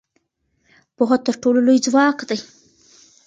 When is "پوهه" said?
0.95-1.17